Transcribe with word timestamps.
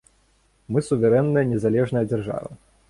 Мы 0.73 0.79
суверэнная 0.87 1.45
незалежная 1.53 2.05
дзяржава. 2.11 2.51